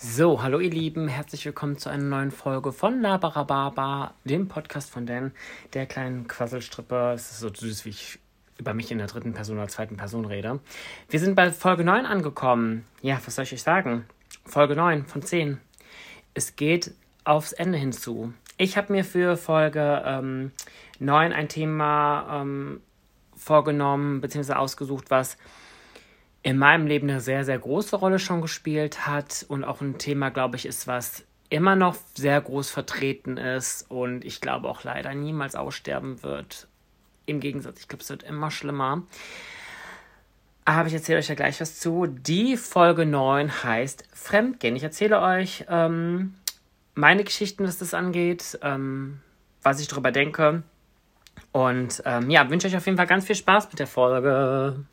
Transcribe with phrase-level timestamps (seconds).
[0.00, 5.06] So, hallo ihr Lieben, herzlich willkommen zu einer neuen Folge von Labarababa, dem Podcast von
[5.06, 5.32] Dan,
[5.74, 7.14] der kleinen Quasselstrippe.
[7.16, 8.20] Es ist so süß, wie ich
[8.58, 10.60] über mich in der dritten Person oder zweiten Person rede.
[11.10, 12.84] Wir sind bei Folge 9 angekommen.
[13.02, 14.06] Ja, was soll ich euch sagen?
[14.44, 15.58] Folge 9 von 10.
[16.32, 16.94] Es geht
[17.24, 18.32] aufs Ende hinzu.
[18.56, 20.52] Ich habe mir für Folge ähm,
[21.00, 22.82] 9 ein Thema ähm,
[23.36, 25.38] vorgenommen, beziehungsweise ausgesucht, was
[26.42, 30.30] in meinem Leben eine sehr, sehr große Rolle schon gespielt hat und auch ein Thema,
[30.30, 35.14] glaube ich, ist, was immer noch sehr groß vertreten ist und ich glaube auch leider
[35.14, 36.68] niemals aussterben wird.
[37.26, 39.02] Im Gegensatz, ich glaube, es wird immer schlimmer.
[40.64, 42.06] Aber ich erzähle euch ja gleich was zu.
[42.06, 44.76] Die Folge 9 heißt Fremdgehen.
[44.76, 46.34] Ich erzähle euch ähm,
[46.94, 49.20] meine Geschichten, was das angeht, ähm,
[49.62, 50.62] was ich darüber denke.
[51.52, 54.84] Und ähm, ja, wünsche euch auf jeden Fall ganz viel Spaß mit der Folge.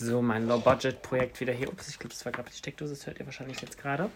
[0.00, 1.68] So, mein Low-Budget-Projekt wieder hier.
[1.68, 4.08] Ups, ich glaube, das war gerade die Steckdose, das hört ihr wahrscheinlich jetzt gerade.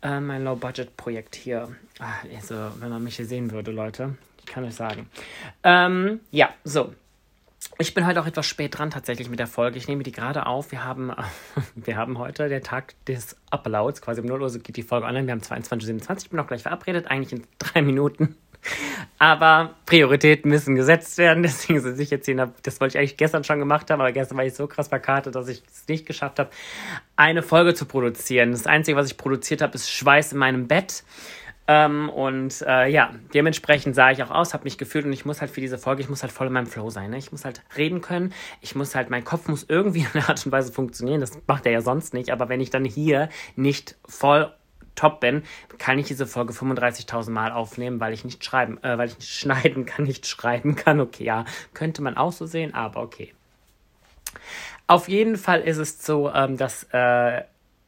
[0.00, 1.68] Äh, mein Low-Budget-Projekt hier.
[1.98, 5.10] Ach, also, wenn man mich hier sehen würde, Leute, ich kann euch sagen.
[5.64, 6.94] Ähm, ja, so.
[7.76, 9.76] Ich bin heute auch etwas spät dran tatsächlich mit der Folge.
[9.76, 10.72] Ich nehme die gerade auf.
[10.72, 11.12] Wir haben,
[11.74, 14.00] wir haben heute der Tag des Uploads.
[14.00, 15.26] Quasi um 0 Uhr geht die Folge online.
[15.26, 16.16] Wir haben 22.27 Uhr.
[16.16, 17.10] Ich bin auch gleich verabredet.
[17.10, 18.36] Eigentlich in drei Minuten.
[19.18, 21.42] Aber Prioritäten müssen gesetzt werden.
[21.42, 22.52] Deswegen sind ich jetzt hier.
[22.62, 25.34] Das wollte ich eigentlich gestern schon gemacht haben, aber gestern war ich so krass verkartet,
[25.34, 26.50] dass ich es nicht geschafft habe,
[27.16, 28.52] eine Folge zu produzieren.
[28.52, 31.04] Das Einzige, was ich produziert habe, ist Schweiß in meinem Bett.
[31.68, 35.40] Ähm, und äh, ja, dementsprechend sah ich auch aus, habe mich gefühlt und ich muss
[35.40, 37.10] halt für diese Folge, ich muss halt voll in meinem Flow sein.
[37.10, 37.18] Ne?
[37.18, 38.34] Ich muss halt reden können.
[38.60, 41.20] Ich muss halt, mein Kopf muss irgendwie in einer Art und Weise funktionieren.
[41.20, 42.30] Das macht er ja sonst nicht.
[42.30, 44.52] Aber wenn ich dann hier nicht voll
[44.94, 45.42] top bin,
[45.78, 49.32] kann ich diese Folge 35.000 Mal aufnehmen, weil ich nicht schreiben, äh, weil ich nicht
[49.38, 51.00] schneiden kann, nicht schreiben kann.
[51.00, 53.32] Okay, ja, könnte man auch so sehen, aber okay.
[54.86, 57.42] Auf jeden Fall ist es so, ähm, dass äh,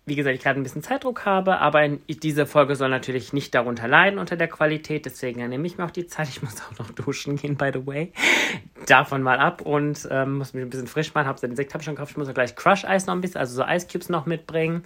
[0.07, 3.89] wie gesagt, ich gerade ein bisschen Zeitdruck habe, aber diese Folge soll natürlich nicht darunter
[3.89, 6.29] leiden unter der Qualität, deswegen nehme ich mir auch die Zeit.
[6.29, 8.13] Ich muss auch noch duschen gehen, by the way.
[8.87, 11.27] Davon mal ab und ähm, muss mich ein bisschen frisch machen.
[11.27, 12.11] Hab den Sekt habe ich schon gekauft.
[12.11, 14.85] Ich muss auch gleich Crush Eis noch ein bisschen, also so Ice Cubes noch mitbringen.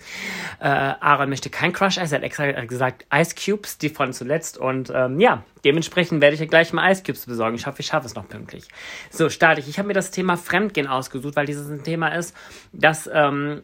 [0.60, 4.56] Äh, Aaron möchte kein Crush Eis, er hat extra gesagt Ice Cubes, die von zuletzt
[4.56, 7.56] und ähm, ja, dementsprechend werde ich ja gleich mal Ice Cubes besorgen.
[7.56, 8.68] Ich hoffe, ich schaffe es noch pünktlich.
[9.10, 9.68] So, starte ich.
[9.68, 12.36] Ich habe mir das Thema Fremdgehen ausgesucht, weil dieses ein Thema ist,
[12.72, 13.62] das ähm,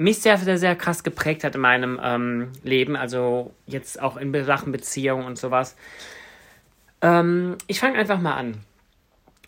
[0.00, 4.32] mich sehr, sehr, sehr krass geprägt hat in meinem ähm, Leben, also jetzt auch in
[4.44, 5.76] Sachen Beziehung und sowas.
[7.02, 8.64] Ähm, ich fange einfach mal an.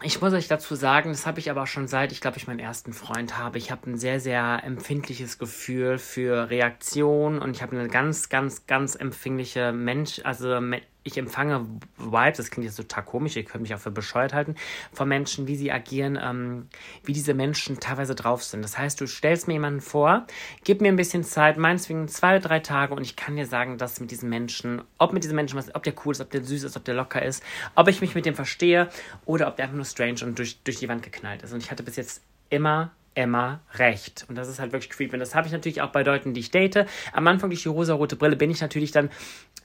[0.03, 2.59] Ich muss euch dazu sagen, das habe ich aber schon seit ich glaube ich meinen
[2.59, 3.57] ersten Freund habe.
[3.57, 8.67] Ich habe ein sehr, sehr empfindliches Gefühl für Reaktion und ich habe eine ganz, ganz,
[8.67, 10.61] ganz empfängliche Mensch, also
[11.05, 14.55] ich empfange Vibes, das klingt jetzt total komisch, ihr könnt mich auch für bescheuert halten,
[14.93, 16.69] von Menschen, wie sie agieren, ähm,
[17.05, 18.63] wie diese Menschen teilweise drauf sind.
[18.63, 20.27] Das heißt, du stellst mir jemanden vor,
[20.65, 24.01] gib mir ein bisschen Zeit, meinetwegen zwei, drei Tage und ich kann dir sagen, dass
[24.01, 26.65] mit diesen Menschen, ob mit diesen Menschen was, ob der cool ist, ob der süß
[26.65, 27.43] ist, ob der locker ist,
[27.75, 28.89] ob ich mich mit dem verstehe
[29.25, 31.53] oder ob der einfach nur strange und durch, durch die Wand geknallt ist.
[31.53, 34.25] Und ich hatte bis jetzt immer immer recht.
[34.29, 35.15] Und das ist halt wirklich creepy.
[35.15, 36.87] Und das habe ich natürlich auch bei Leuten, die ich date.
[37.13, 39.11] Am Anfang durch die rosa-rote Brille bin ich natürlich dann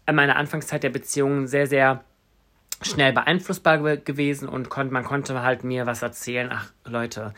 [0.06, 2.04] in meiner Anfangszeit der Beziehung sehr, sehr
[2.82, 6.50] schnell beeinflussbar gewesen und kon man konnte halt mir was erzählen.
[6.52, 7.34] Ach, Leute,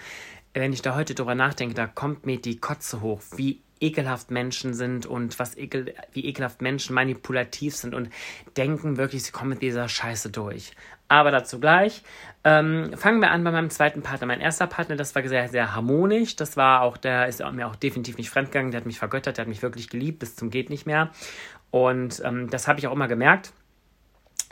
[0.53, 4.73] wenn ich da heute drüber nachdenke, da kommt mir die Kotze hoch, wie ekelhaft Menschen
[4.73, 8.09] sind und was ekel, wie ekelhaft Menschen manipulativ sind und
[8.57, 10.73] denken wirklich, sie kommen mit dieser Scheiße durch.
[11.07, 12.03] Aber dazu gleich.
[12.43, 14.27] Ähm, fangen wir an bei meinem zweiten Partner.
[14.27, 16.35] Mein erster Partner, das war sehr, sehr harmonisch.
[16.35, 18.71] Das war auch, der ist mir auch definitiv nicht fremdgegangen.
[18.71, 21.09] Der hat mich vergöttert, der hat mich wirklich geliebt, bis zum geht nicht mehr.
[21.71, 23.53] Und ähm, das habe ich auch immer gemerkt.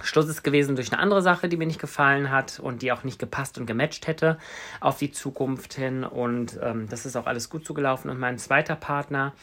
[0.02, 3.04] Schluss ist gewesen durch eine andere Sache, die mir nicht gefallen hat und die auch
[3.04, 4.38] nicht gepasst und gematcht hätte
[4.80, 6.04] auf die Zukunft hin.
[6.04, 8.12] Und ähm, das ist auch alles gut zugelaufen.
[8.12, 9.34] Und mein zweiter Partner,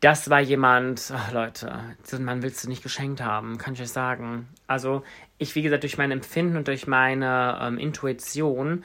[0.00, 3.90] das war jemand, ach Leute, diesen Mann willst du nicht geschenkt haben, kann ich euch
[3.90, 4.48] sagen.
[4.66, 5.02] Also
[5.38, 8.84] ich, wie gesagt, durch mein Empfinden und durch meine ähm, Intuition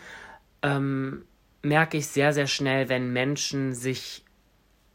[0.62, 1.25] ähm,
[1.62, 4.24] merke ich sehr, sehr schnell, wenn Menschen sich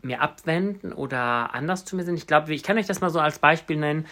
[0.01, 2.17] mir abwenden oder anders zu mir sind.
[2.17, 4.07] Ich glaube, ich kann euch das mal so als Beispiel nennen.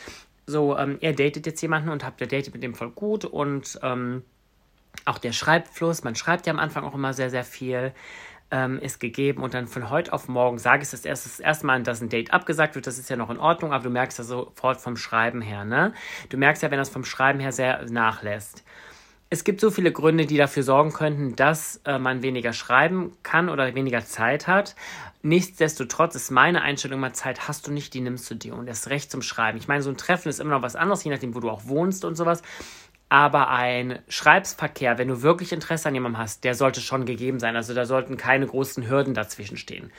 [0.46, 3.78] So, ähm, ihr datet jetzt jemanden und habt der datet mit dem voll gut und
[3.82, 4.22] ähm,
[5.04, 7.92] auch der Schreibfluss, man schreibt ja am Anfang auch immer sehr, sehr viel,
[8.50, 11.66] ähm, ist gegeben und dann von heute auf morgen sage ich das erst, das erste
[11.66, 14.18] Mal, dass ein Date abgesagt wird, das ist ja noch in Ordnung, aber du merkst
[14.18, 15.92] das sofort vom Schreiben her, ne?
[16.28, 18.62] Du merkst ja, wenn das vom Schreiben her sehr nachlässt.
[19.30, 23.48] Es gibt so viele Gründe, die dafür sorgen könnten, dass äh, man weniger schreiben kann
[23.48, 24.76] oder weniger Zeit hat.
[25.22, 28.90] Nichtsdestotrotz ist meine Einstellung immer, Zeit hast du nicht, die nimmst du dir und das
[28.90, 29.58] Recht zum Schreiben.
[29.58, 31.66] Ich meine, so ein Treffen ist immer noch was anderes, je nachdem, wo du auch
[31.66, 32.42] wohnst und sowas.
[33.10, 37.54] Aber ein Schreibsverkehr, wenn du wirklich Interesse an jemandem hast, der sollte schon gegeben sein.
[37.54, 39.92] Also da sollten keine großen Hürden dazwischen stehen.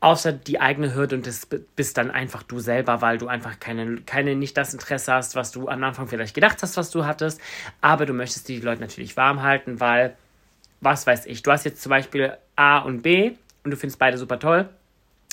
[0.00, 4.02] Außer die eigene Hürde und das bist dann einfach du selber, weil du einfach keine,
[4.02, 7.40] keine, nicht das Interesse hast, was du am Anfang vielleicht gedacht hast, was du hattest.
[7.80, 10.14] Aber du möchtest die Leute natürlich warm halten, weil,
[10.80, 13.32] was weiß ich, du hast jetzt zum Beispiel A und B
[13.64, 14.68] und du findest beide super toll.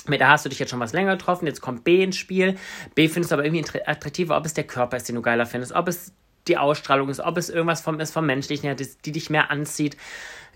[0.06, 2.56] Mit A hast du dich jetzt schon was länger getroffen, jetzt kommt B ins Spiel.
[2.94, 5.72] B findest du aber irgendwie attraktiver, ob es der Körper ist, den du geiler findest,
[5.72, 6.12] ob es
[6.48, 9.96] die Ausstrahlung ist, ob es irgendwas vom, ist vom Menschlichen, die, die dich mehr anzieht.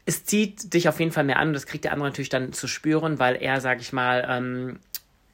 [0.05, 2.53] Es zieht dich auf jeden Fall mehr an und das kriegt der andere natürlich dann
[2.53, 4.79] zu spüren, weil er, sag ich mal, ähm,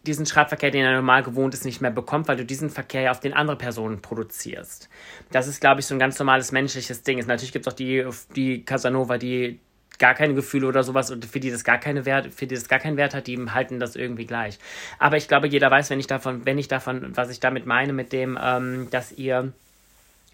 [0.06, 3.10] diesen Schreibverkehr, den er normal gewohnt ist, nicht mehr bekommt, weil du diesen Verkehr ja
[3.10, 4.88] auf den andere Personen produzierst.
[5.30, 7.18] Das ist, glaube ich, so ein ganz normales menschliches Ding.
[7.18, 9.60] Natürlich gibt es auch die, die Casanova, die
[9.98, 12.68] gar keine Gefühle oder sowas und für die das gar keine Wert, für die das
[12.68, 14.58] gar keinen Wert hat, die halten das irgendwie gleich.
[14.98, 17.92] Aber ich glaube, jeder weiß, wenn ich davon, wenn ich davon, was ich damit meine,
[17.92, 19.52] mit dem, ähm, dass ihr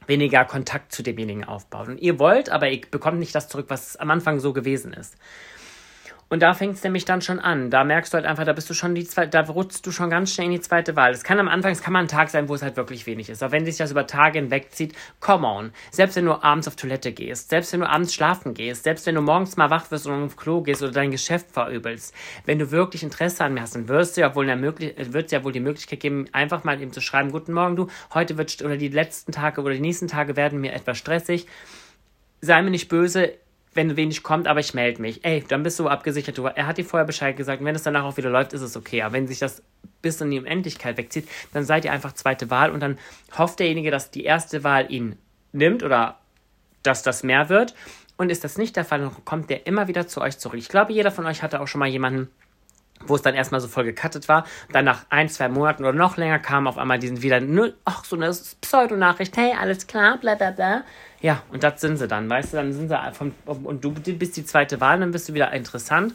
[0.09, 1.89] weniger Kontakt zu demjenigen aufbaut.
[1.89, 5.17] Und ihr wollt, aber ihr bekommt nicht das zurück, was am Anfang so gewesen ist.
[6.35, 7.71] Und da fängt es nämlich dann schon an.
[7.71, 10.11] Da merkst du halt einfach, da bist du schon die zweite, da rutschst du schon
[10.11, 11.13] ganz schnell in die zweite Wahl.
[11.13, 13.29] Es kann am Anfang, es kann mal ein Tag sein, wo es halt wirklich wenig
[13.29, 13.41] ist.
[13.41, 15.71] Aber wenn sich das über Tage hinwegzieht, come on.
[15.93, 19.15] Selbst wenn du abends auf Toilette gehst, selbst wenn du abends schlafen gehst, selbst wenn
[19.15, 22.13] du morgens mal wach wirst und auf Klo gehst oder dein Geschäft verübelst,
[22.47, 25.45] wenn du wirklich Interesse an mir hast, dann wirst du ja wohl, wird es ja
[25.45, 28.77] wohl die Möglichkeit geben, einfach mal eben zu schreiben, guten Morgen du, heute wird, oder
[28.77, 31.47] die letzten Tage oder die nächsten Tage werden mir etwas stressig.
[32.41, 33.35] Sei mir nicht böse,
[33.75, 35.25] wenn wenig kommt, aber ich melde mich.
[35.25, 36.39] Ey, dann bist du abgesichert.
[36.39, 37.61] Du, er hat dir vorher Bescheid gesagt.
[37.61, 39.03] Und wenn es danach auch wieder läuft, ist es okay.
[39.03, 39.63] Aber wenn sich das
[40.03, 42.99] bis in die Unendlichkeit wegzieht, dann seid ihr einfach zweite Wahl und dann
[43.37, 45.17] hofft derjenige, dass die erste Wahl ihn
[45.53, 46.19] nimmt oder
[46.83, 47.75] dass das mehr wird.
[48.17, 50.59] Und ist das nicht der Fall, dann kommt der immer wieder zu euch zurück.
[50.59, 52.31] Ich glaube, jeder von euch hatte auch schon mal jemanden,
[53.07, 54.45] wo es dann erstmal so voll gecuttet war.
[54.73, 57.41] Dann nach ein, zwei Monaten oder noch länger kam auf einmal diesen wieder,
[57.85, 58.31] ach, so eine
[58.61, 60.85] Pseudonachricht, hey, alles klar, bla bla bla.
[61.21, 63.33] Ja, und das sind sie dann, weißt du, dann sind sie vom,
[63.65, 66.15] und du bist die zweite Wahl, dann bist du wieder interessant.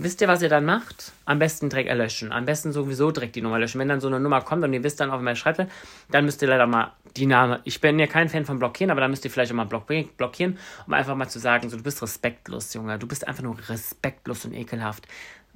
[0.00, 1.10] Wisst ihr, was ihr dann macht?
[1.24, 2.30] Am besten direkt erlöschen.
[2.30, 3.80] Am besten sowieso direkt die Nummer löschen.
[3.80, 5.66] Wenn dann so eine Nummer kommt und ihr wisst dann auf meiner Schreibtisch,
[6.08, 7.60] dann müsst ihr leider mal die Name.
[7.64, 10.56] Ich bin ja kein Fan von blockieren, aber dann müsst ihr vielleicht auch mal blockieren,
[10.86, 12.96] um einfach mal zu sagen, so, du bist respektlos, Junge.
[12.96, 15.08] Du bist einfach nur respektlos und ekelhaft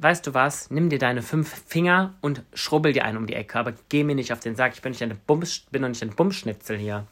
[0.02, 3.58] weißt du was, nimm dir deine fünf Finger und schrubbel dir einen um die Ecke,
[3.58, 6.02] aber geh mir nicht auf den Sack, ich bin, nicht eine Bums, bin doch nicht
[6.02, 7.06] ein Bumschnitzel hier.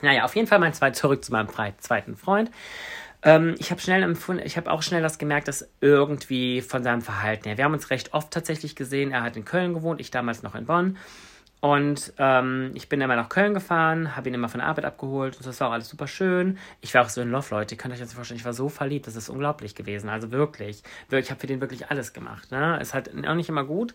[0.00, 1.48] Naja, auf jeden Fall mein zweit zurück zu meinem
[1.78, 2.50] zweiten Freund.
[3.22, 7.02] Ähm, ich habe schnell empfunden, ich habe auch schnell das gemerkt, dass irgendwie von seinem
[7.02, 7.56] Verhalten her.
[7.56, 9.12] Wir haben uns recht oft tatsächlich gesehen.
[9.12, 10.96] Er hat in Köln gewohnt, ich damals noch in Bonn.
[11.62, 15.36] Und ähm, ich bin immer nach Köln gefahren, habe ihn immer von der Arbeit abgeholt
[15.36, 16.58] und das war auch alles super schön.
[16.80, 17.76] Ich war auch so in Love, Leute.
[17.76, 20.08] Ihr könnt euch das vorstellen, ich war so verliebt, das ist unglaublich gewesen.
[20.08, 20.82] Also wirklich.
[21.12, 22.50] Ich habe für den wirklich alles gemacht.
[22.50, 22.80] Ne?
[22.80, 23.94] Es hat auch nicht immer gut.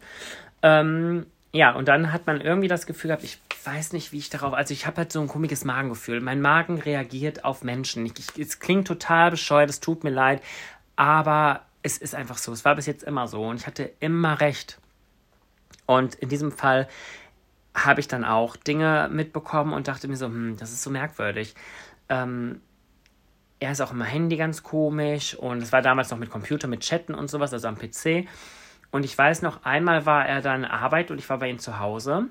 [0.61, 4.29] Ähm, ja, und dann hat man irgendwie das Gefühl gehabt, ich weiß nicht, wie ich
[4.29, 4.53] darauf.
[4.53, 6.21] Also, ich habe halt so ein komisches Magengefühl.
[6.21, 8.05] Mein Magen reagiert auf Menschen.
[8.05, 10.41] Ich, ich, es klingt total bescheuert, es tut mir leid,
[10.95, 12.53] aber es ist einfach so.
[12.53, 14.79] Es war bis jetzt immer so und ich hatte immer recht.
[15.85, 16.87] Und in diesem Fall
[17.85, 21.55] habe ich dann auch Dinge mitbekommen und dachte mir so, hm, das ist so merkwürdig.
[22.09, 22.61] Ähm,
[23.59, 26.81] er ist auch immer Handy ganz komisch und es war damals noch mit Computer, mit
[26.81, 28.27] Chatten und sowas, also am PC.
[28.91, 31.79] Und ich weiß noch, einmal war er dann Arbeit und ich war bei ihm zu
[31.79, 32.27] Hause.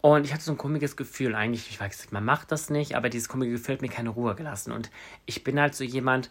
[0.00, 3.08] Und ich hatte so ein komisches Gefühl, eigentlich, ich weiß, man macht das nicht, aber
[3.08, 4.72] dieses komische Gefühl hat mir keine Ruhe gelassen.
[4.72, 4.90] Und
[5.26, 6.30] ich bin halt so jemand,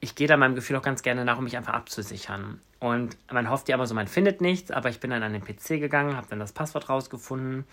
[0.00, 2.58] ich gehe da meinem Gefühl auch ganz gerne nach, um mich einfach abzusichern.
[2.78, 5.44] Und man hofft ja immer so, man findet nichts, aber ich bin dann an den
[5.44, 7.66] PC gegangen, habe dann das Passwort rausgefunden.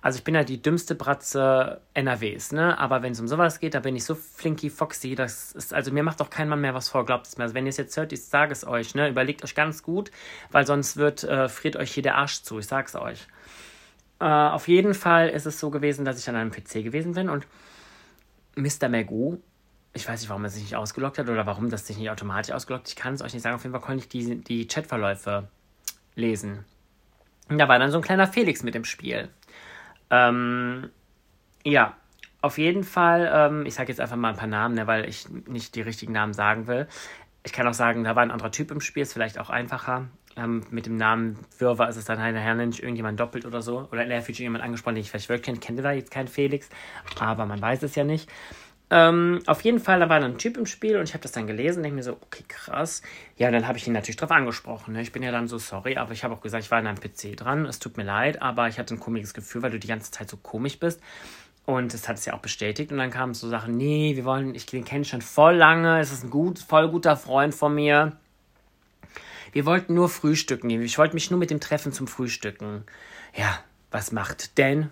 [0.00, 2.78] Also ich bin halt die dümmste Bratze NRWs, ne?
[2.78, 5.92] Aber wenn es um sowas geht, da bin ich so flinky foxy, das ist, also
[5.92, 7.44] mir macht auch kein Mann mehr was vor, glaubt es mir.
[7.44, 9.10] Also wenn ihr es jetzt hört, ich sage es euch, ne?
[9.10, 10.10] Überlegt euch ganz gut,
[10.50, 13.26] weil sonst wird, äh, friert euch hier der Arsch zu, ich sag's euch.
[14.20, 17.28] Äh, auf jeden Fall ist es so gewesen, dass ich an einem PC gewesen bin
[17.28, 17.46] und
[18.56, 18.88] Mr.
[18.88, 19.42] Magoo
[19.94, 22.52] ich weiß nicht, warum er sich nicht ausgelockt hat oder warum das sich nicht automatisch
[22.52, 23.54] ausgelockt Ich kann es euch nicht sagen.
[23.54, 25.48] Auf jeden Fall konnte ich die, die Chatverläufe
[26.16, 26.64] lesen.
[27.48, 29.28] Und da war dann so ein kleiner Felix mit im Spiel.
[30.10, 30.90] Ähm,
[31.64, 31.96] ja,
[32.40, 35.28] auf jeden Fall, ähm, ich sage jetzt einfach mal ein paar Namen, ne, weil ich
[35.28, 36.88] nicht die richtigen Namen sagen will.
[37.44, 40.08] Ich kann auch sagen, da war ein anderer Typ im Spiel, ist vielleicht auch einfacher.
[40.36, 43.88] Ähm, mit dem Namen Wirrwarr ist es dann halt nachher nicht irgendjemand doppelt oder so.
[43.92, 45.58] Oder er fühlt sich jemand angesprochen, den ich vielleicht wirklich kenne.
[45.60, 46.68] Kennt da jetzt keinen Felix,
[47.20, 48.28] aber man weiß es ja nicht.
[48.90, 51.32] Ähm, auf jeden Fall, da war dann ein Typ im Spiel und ich habe das
[51.32, 53.02] dann gelesen und denke mir so, okay, krass.
[53.36, 54.92] Ja, und dann habe ich ihn natürlich drauf angesprochen.
[54.92, 55.02] Ne?
[55.02, 57.00] Ich bin ja dann so sorry, aber ich habe auch gesagt, ich war in einem
[57.00, 57.64] PC dran.
[57.64, 60.28] Es tut mir leid, aber ich hatte ein komisches Gefühl, weil du die ganze Zeit
[60.28, 61.00] so komisch bist.
[61.66, 62.92] Und das hat es ja auch bestätigt.
[62.92, 66.12] Und dann kamen so Sachen, nee, wir wollen, ich den kenne schon voll lange, es
[66.12, 68.12] ist ein gut, voll guter Freund von mir.
[69.52, 70.68] Wir wollten nur frühstücken.
[70.68, 72.84] Ich wollte mich nur mit dem treffen zum Frühstücken.
[73.34, 73.60] Ja,
[73.90, 74.90] was macht denn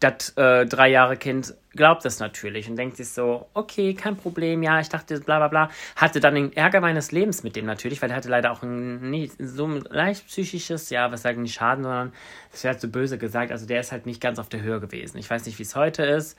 [0.00, 4.62] das äh, drei Jahre Kind glaubt das natürlich und denkt sich so, okay, kein Problem,
[4.62, 5.70] ja, ich dachte, bla bla bla.
[5.94, 9.10] Hatte dann den Ärger meines Lebens mit dem natürlich, weil er hatte leider auch ein,
[9.10, 12.12] nicht, so ein leicht psychisches, ja, was sagen nicht Schaden, sondern
[12.50, 14.80] das wäre halt so böse gesagt, also der ist halt nicht ganz auf der Höhe
[14.80, 15.18] gewesen.
[15.18, 16.36] Ich weiß nicht, wie es heute ist,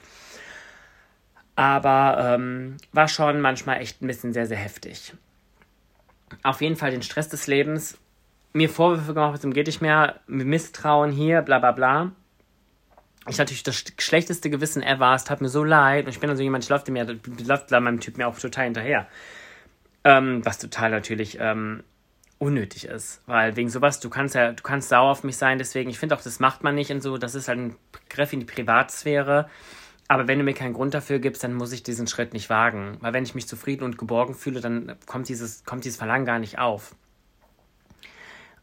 [1.56, 5.14] aber ähm, war schon manchmal echt ein bisschen sehr, sehr heftig
[6.42, 7.98] auf jeden Fall den Stress des Lebens,
[8.52, 12.12] mir Vorwürfe gemacht, es geht nicht mehr, Misstrauen hier, bla bla bla.
[13.28, 16.36] Ich natürlich das schlechteste Gewissen ever, es tat mir so leid und ich bin dann
[16.36, 17.06] so jemand, ich laufe mir,
[17.44, 19.06] läuft meinem Typ mir auch total hinterher.
[20.04, 21.84] Ähm, was total natürlich ähm,
[22.38, 25.90] unnötig ist, weil wegen sowas, du kannst ja, du kannst sauer auf mich sein, deswegen,
[25.90, 27.76] ich finde auch, das macht man nicht und so, das ist halt ein
[28.08, 29.48] Griff in die Privatsphäre.
[30.08, 32.98] Aber wenn du mir keinen Grund dafür gibst, dann muss ich diesen Schritt nicht wagen.
[33.00, 36.38] Weil wenn ich mich zufrieden und geborgen fühle, dann kommt dieses, kommt dieses Verlangen gar
[36.38, 36.94] nicht auf.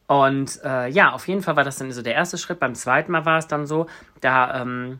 [0.10, 2.60] Und äh, ja, auf jeden Fall war das dann so der erste Schritt.
[2.60, 3.86] Beim zweiten Mal war es dann so,
[4.22, 4.98] da ähm,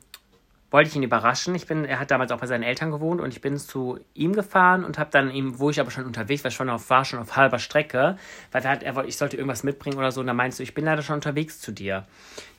[0.70, 1.56] wollte ich ihn überraschen.
[1.56, 4.34] Ich bin, er hat damals auch bei seinen Eltern gewohnt und ich bin zu ihm
[4.34, 7.18] gefahren und habe dann ihm, wo ich aber schon unterwegs war, schon auf, war schon
[7.18, 8.18] auf halber Strecke,
[8.52, 10.22] weil er hat, er wollte, ich sollte irgendwas mitbringen oder so.
[10.22, 12.06] Und dann meinst du, ich bin leider schon unterwegs zu dir.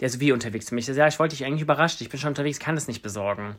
[0.00, 0.80] Der ist wie unterwegs zu mir.
[0.80, 1.98] Ich so, ja, ich wollte dich eigentlich überraschen.
[2.02, 3.54] Ich bin schon unterwegs, kann das nicht besorgen.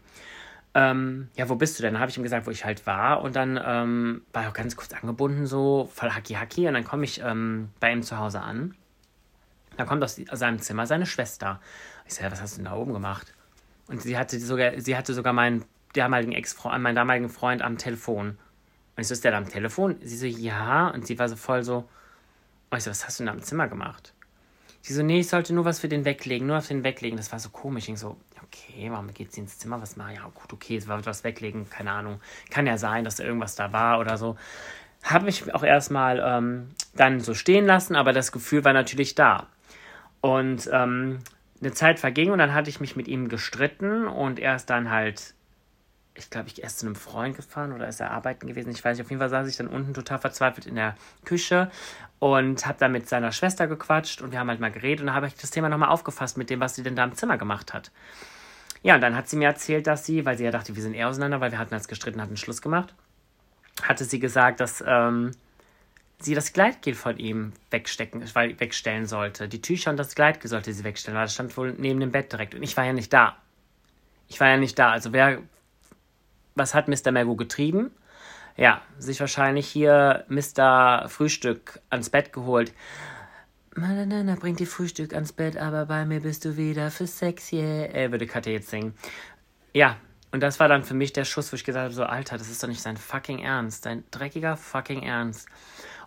[0.73, 1.97] Ähm, ja, wo bist du denn?
[1.97, 3.21] Habe ich ihm gesagt, wo ich halt war.
[3.21, 6.67] Und dann ähm, war er auch ganz kurz angebunden, so voll hacki hacki.
[6.67, 8.75] Und dann komme ich ähm, bei ihm zu Hause an.
[9.81, 11.59] Da kommt aus seinem Zimmer seine Schwester.
[12.05, 13.33] Ich sage, was hast du denn da oben gemacht?
[13.87, 18.37] Und sie hatte sogar, sie hatte sogar meinen damaligen Ex-Freund, meinen damaligen Freund am Telefon.
[18.95, 19.95] Und ich so, ist der da am Telefon?
[20.03, 20.89] Sie so, ja.
[20.89, 21.89] Und sie war so voll so,
[22.69, 24.13] oh, ich so, was hast du denn da im Zimmer gemacht?
[24.83, 27.17] Sie so, nee, ich sollte nur was für den weglegen, nur auf den weglegen.
[27.17, 27.89] Das war so komisch.
[27.89, 29.81] Ich so, okay, warum geht sie ins Zimmer?
[29.81, 30.19] Was mache ich?
[30.19, 32.21] Ja, gut, okay, es war was weglegen, keine Ahnung.
[32.51, 34.37] Kann ja sein, dass da irgendwas da war oder so.
[35.01, 39.47] Habe ich auch erstmal ähm, dann so stehen lassen, aber das Gefühl war natürlich da.
[40.21, 41.19] Und ähm,
[41.61, 44.89] eine Zeit verging und dann hatte ich mich mit ihm gestritten und er ist dann
[44.89, 45.33] halt,
[46.15, 48.97] ich glaube, ich erst zu einem Freund gefahren oder ist er arbeiten gewesen, ich weiß
[48.97, 51.69] nicht, auf jeden Fall saß ich dann unten total verzweifelt in der Küche
[52.19, 55.13] und habe dann mit seiner Schwester gequatscht und wir haben halt mal geredet und da
[55.13, 57.73] habe ich das Thema nochmal aufgefasst mit dem, was sie denn da im Zimmer gemacht
[57.73, 57.91] hat.
[58.83, 60.95] Ja, und dann hat sie mir erzählt, dass sie, weil sie ja dachte, wir sind
[60.95, 62.95] eher auseinander, weil wir hatten als gestritten, hatten Schluss gemacht,
[63.83, 65.31] hatte sie gesagt, dass, ähm,
[66.23, 69.47] sie das Gleitgel von ihm wegstecken, wegstellen sollte.
[69.47, 72.31] Die Tücher und das Gleitgel sollte sie wegstellen, weil das stand wohl neben dem Bett
[72.31, 72.55] direkt.
[72.55, 73.37] Und ich war ja nicht da.
[74.27, 74.91] Ich war ja nicht da.
[74.91, 75.41] Also wer,
[76.55, 77.11] was hat Mr.
[77.11, 77.91] Mergo getrieben?
[78.57, 81.07] Ja, sich wahrscheinlich hier Mr.
[81.07, 82.73] Frühstück ans Bett geholt.
[83.75, 88.11] Manana bringt die Frühstück ans Bett, aber bei mir bist du wieder für Sex, yeah.
[88.11, 88.93] Würde Katja jetzt singen.
[89.73, 89.95] Ja,
[90.31, 92.49] und das war dann für mich der Schuss, wo ich gesagt habe, so, Alter, das
[92.49, 93.85] ist doch nicht sein fucking Ernst.
[93.85, 95.47] Dein dreckiger fucking Ernst.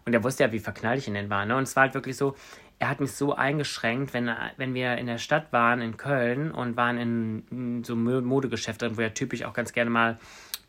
[0.06, 1.46] Und er wusste ja, wie verknallt ich in den war.
[1.46, 1.56] Ne?
[1.56, 2.36] Und es war halt wirklich so,
[2.78, 6.76] er hat mich so eingeschränkt, wenn, wenn wir in der Stadt waren, in Köln, und
[6.76, 10.18] waren in, in so Modegeschäften, wo ja typisch auch ganz gerne mal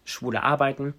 [0.06, 0.94] Schwule arbeiten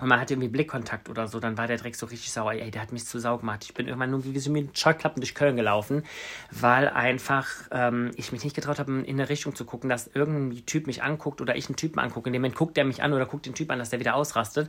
[0.00, 2.52] und man hatte irgendwie Blickkontakt oder so, dann war der Dreck so richtig sauer.
[2.52, 3.64] Ey, der hat mich zu sau gemacht.
[3.64, 6.04] Ich bin irgendwann nur wie so mit Scheuklappen durch Köln gelaufen,
[6.50, 10.64] weil einfach ähm, ich mich nicht getraut habe, in eine Richtung zu gucken, dass irgendein
[10.66, 12.28] Typ mich anguckt oder ich einen Typen angucke.
[12.28, 14.14] In dem Moment guckt der mich an oder guckt den Typ an, dass der wieder
[14.14, 14.68] ausrastet.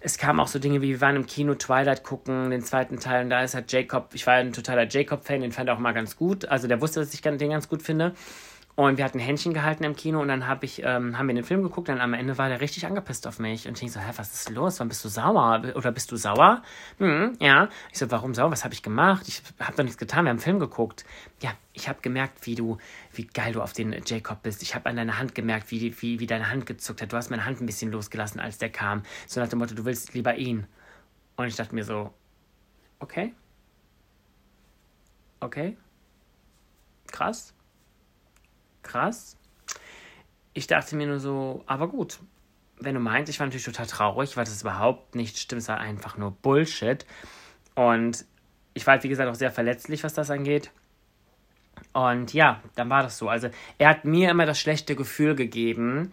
[0.00, 3.24] Es kamen auch so Dinge wie, wir waren im Kino Twilight gucken, den zweiten Teil,
[3.24, 5.92] und da ist halt Jacob, ich war ein totaler Jacob-Fan, den fand er auch mal
[5.92, 6.44] ganz gut.
[6.46, 8.14] Also der wusste, dass ich den ganz gut finde.
[8.76, 11.44] Und wir hatten Händchen gehalten im Kino und dann hab ich, ähm, haben wir den
[11.44, 13.66] Film geguckt und am Ende war der richtig angepisst auf mich.
[13.66, 14.80] Und ich so, hä, was ist los?
[14.80, 15.62] Wann bist du sauer?
[15.74, 16.62] Oder bist du sauer?
[16.98, 17.70] Hm, ja.
[17.90, 18.50] Ich so, warum sauer?
[18.50, 19.28] Was habe ich gemacht?
[19.28, 21.06] Ich habe doch nichts getan, wir haben einen Film geguckt.
[21.40, 22.76] Ja, ich habe gemerkt, wie du,
[23.14, 24.60] wie geil du auf den Jacob bist.
[24.60, 27.10] Ich habe an deiner Hand gemerkt, wie, wie, wie deine Hand gezuckt hat.
[27.10, 29.04] Du hast meine Hand ein bisschen losgelassen, als der kam.
[29.26, 30.66] So nach dem Motto, du willst lieber ihn.
[31.36, 32.12] Und ich dachte mir so,
[33.00, 33.32] okay.
[35.40, 35.78] Okay.
[37.10, 37.55] Krass
[38.86, 39.36] krass.
[40.54, 42.18] Ich dachte mir nur so, aber gut,
[42.78, 45.78] wenn du meinst, ich war natürlich total traurig, weil das überhaupt nicht stimmt, es war
[45.78, 47.04] einfach nur Bullshit.
[47.74, 48.24] Und
[48.74, 50.70] ich war halt, wie gesagt, auch sehr verletzlich, was das angeht.
[51.92, 53.28] Und ja, dann war das so.
[53.28, 56.12] Also, er hat mir immer das schlechte Gefühl gegeben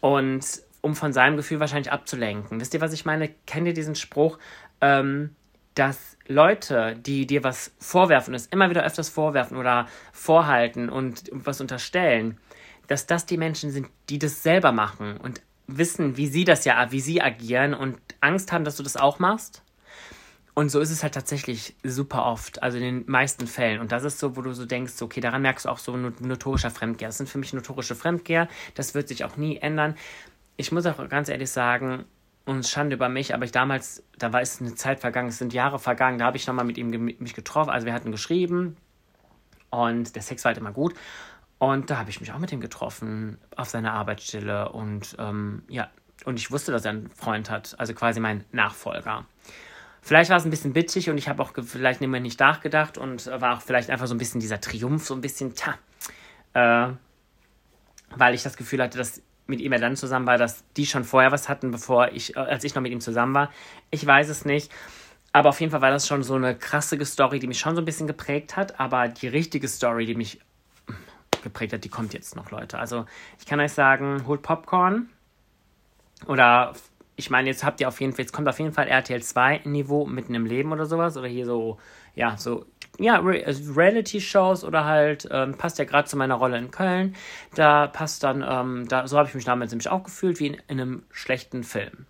[0.00, 0.44] und
[0.80, 2.60] um von seinem Gefühl wahrscheinlich abzulenken.
[2.60, 3.28] Wisst ihr, was ich meine?
[3.46, 4.38] Kennt ihr diesen Spruch,
[4.80, 5.34] ähm,
[5.74, 11.60] dass Leute, die dir was vorwerfen, es immer wieder öfters vorwerfen oder vorhalten und was
[11.60, 12.38] unterstellen,
[12.86, 16.92] dass das die Menschen sind, die das selber machen und wissen, wie sie das ja,
[16.92, 19.62] wie sie agieren und Angst haben, dass du das auch machst.
[20.54, 23.80] Und so ist es halt tatsächlich super oft, also in den meisten Fällen.
[23.80, 26.70] Und das ist so, wo du so denkst, okay, daran merkst du auch so notorischer
[26.70, 27.08] Fremdgeher.
[27.08, 28.48] Das sind für mich notorische Fremdgeher.
[28.74, 29.94] Das wird sich auch nie ändern.
[30.56, 32.06] Ich muss auch ganz ehrlich sagen,
[32.48, 35.52] und Schande über mich, aber ich damals, da war es eine Zeit vergangen, es sind
[35.52, 37.68] Jahre vergangen, da habe ich nochmal mit ihm mich getroffen.
[37.68, 38.78] Also wir hatten geschrieben
[39.68, 40.94] und der Sex war halt immer gut.
[41.58, 45.90] Und da habe ich mich auch mit ihm getroffen auf seiner Arbeitsstelle und ähm, ja,
[46.24, 49.26] und ich wusste, dass er einen Freund hat, also quasi mein Nachfolger.
[50.00, 52.96] Vielleicht war es ein bisschen bitchig und ich habe auch vielleicht nicht mehr nicht nachgedacht
[52.96, 55.74] und war auch vielleicht einfach so ein bisschen dieser Triumph, so ein bisschen, tja,
[56.54, 56.94] äh,
[58.16, 61.04] weil ich das Gefühl hatte, dass mit ihm er dann zusammen war, dass die schon
[61.04, 63.50] vorher was hatten, bevor ich, äh, als ich noch mit ihm zusammen war.
[63.90, 64.70] Ich weiß es nicht.
[65.32, 67.82] Aber auf jeden Fall war das schon so eine krasse Story, die mich schon so
[67.82, 68.78] ein bisschen geprägt hat.
[68.78, 70.40] Aber die richtige Story, die mich
[71.42, 72.78] geprägt hat, die kommt jetzt noch, Leute.
[72.78, 73.06] Also
[73.38, 75.08] ich kann euch sagen, holt Popcorn.
[76.26, 76.74] Oder
[77.16, 79.62] ich meine, jetzt habt ihr auf jeden Fall, jetzt kommt auf jeden Fall RTL 2
[79.64, 81.16] Niveau mitten im Leben oder sowas.
[81.16, 81.78] Oder hier so,
[82.18, 82.66] ja, so,
[82.98, 87.14] ja, also Reality-Shows oder halt, ähm, passt ja gerade zu meiner Rolle in Köln.
[87.54, 90.54] Da passt dann, ähm, da, so habe ich mich damals nämlich auch gefühlt wie in,
[90.66, 92.06] in einem schlechten Film.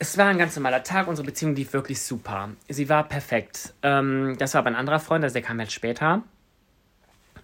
[0.00, 2.50] Es war ein ganz normaler Tag, unsere Beziehung lief wirklich super.
[2.68, 3.72] Sie war perfekt.
[3.82, 6.22] Ähm, das war aber ein anderer Freund, also der kam halt später.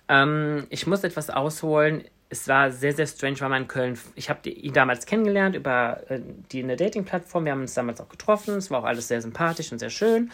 [0.09, 4.31] Ähm, ich muss etwas ausholen es war sehr, sehr strange, weil man in Köln, ich
[4.31, 6.21] habe ihn damals kennengelernt über äh,
[6.53, 9.73] die eine Dating-Plattform, wir haben uns damals auch getroffen, es war auch alles sehr sympathisch
[9.73, 10.31] und sehr schön.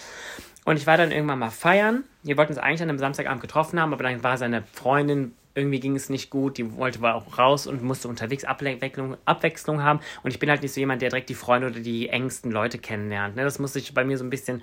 [0.65, 2.05] Und ich war dann irgendwann mal feiern.
[2.23, 5.81] Wir wollten uns eigentlich an einem Samstagabend getroffen haben, aber dann war seine Freundin, irgendwie
[5.81, 10.01] ging es nicht gut, die wollte war auch raus und musste unterwegs Abwechslung, Abwechslung haben.
[10.23, 12.79] Und ich bin halt nicht so jemand, der direkt die Freunde oder die engsten Leute
[12.79, 13.37] kennenlernt.
[13.37, 13.45] Ne?
[13.45, 14.63] Das muss ich bei mir so ein bisschen,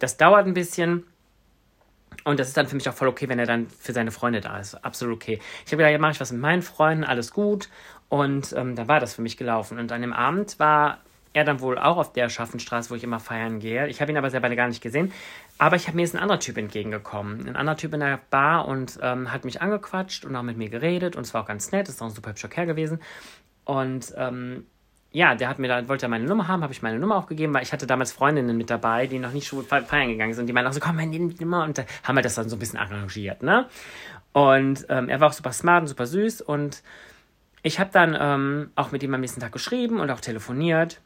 [0.00, 1.04] das dauert ein bisschen.
[2.26, 4.40] Und das ist dann für mich auch voll okay, wenn er dann für seine Freunde
[4.40, 4.74] da ist.
[4.84, 5.38] Absolut okay.
[5.64, 7.68] Ich habe gedacht, ja, mache ich was mit meinen Freunden, alles gut.
[8.08, 9.78] Und ähm, dann war das für mich gelaufen.
[9.78, 10.98] Und an dem Abend war
[11.34, 13.86] er dann wohl auch auf der Schaffenstraße, wo ich immer feiern gehe.
[13.86, 15.12] Ich habe ihn aber selber gar nicht gesehen.
[15.58, 17.46] Aber ich habe mir jetzt ein anderer Typ entgegengekommen.
[17.46, 20.68] Ein anderer Typ in der Bar und ähm, hat mich angequatscht und auch mit mir
[20.68, 21.14] geredet.
[21.14, 21.88] Und es war auch ganz nett.
[21.88, 22.98] Ist auch ein super hübscher Kerl gewesen.
[23.64, 24.66] Und ähm,
[25.16, 27.54] ja, der hat mir da, wollte meine Nummer haben, habe ich meine Nummer auch gegeben,
[27.54, 30.46] weil ich hatte damals Freundinnen mit dabei, die noch nicht schwul feiern gegangen sind.
[30.46, 31.64] Die meinten auch so, komm, meine Nummer.
[31.64, 33.66] Und da haben wir das dann so ein bisschen arrangiert, ne?
[34.34, 36.42] Und ähm, er war auch super smart und super süß.
[36.42, 36.82] Und
[37.62, 41.00] ich habe dann ähm, auch mit ihm am nächsten Tag geschrieben und auch telefoniert.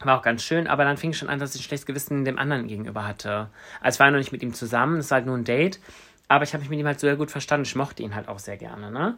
[0.00, 2.38] War auch ganz schön, aber dann fing schon an, dass ich ein schlechtes Gewissen dem
[2.38, 3.48] anderen gegenüber hatte.
[3.80, 5.80] Also ich war noch nicht mit ihm zusammen, es war halt nur ein Date.
[6.28, 7.64] Aber ich habe mich mit ihm halt sehr gut verstanden.
[7.64, 9.16] Ich mochte ihn halt auch sehr gerne, ne?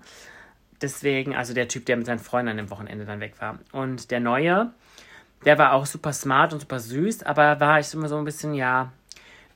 [0.80, 3.58] Deswegen, also der Typ, der mit seinen Freunden an dem Wochenende dann weg war.
[3.72, 4.72] Und der neue,
[5.44, 8.54] der war auch super smart und super süß, aber war ich immer so ein bisschen,
[8.54, 8.92] ja.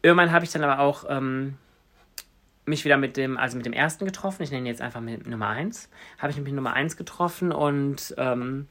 [0.03, 1.57] Irgendwann habe ich dann aber auch ähm,
[2.65, 4.43] mich wieder mit dem, also mit dem ersten getroffen.
[4.43, 5.89] Ich nenne jetzt einfach mit Nummer 1.
[6.19, 8.69] Habe ich mich mit Nummer 1 getroffen und ähm,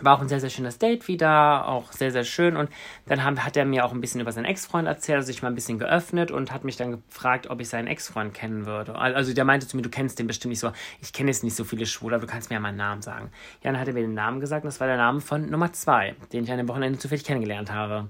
[0.00, 2.56] war auch ein sehr, sehr schönes Date wieder, auch sehr, sehr schön.
[2.56, 2.70] Und
[3.06, 5.48] dann haben, hat er mir auch ein bisschen über seinen Ex-Freund erzählt, also sich mal
[5.48, 8.94] ein bisschen geöffnet und hat mich dann gefragt, ob ich seinen Ex-Freund kennen würde.
[8.94, 10.72] Also der meinte zu mir, du kennst den bestimmt nicht so.
[11.00, 13.02] Ich kenne jetzt nicht so viele Schwule, aber du kannst mir ja mal einen Namen
[13.02, 13.30] sagen.
[13.62, 15.72] Ja, dann hat er mir den Namen gesagt und das war der Name von Nummer
[15.72, 18.08] zwei, den ich an dem Wochenende zufällig kennengelernt habe.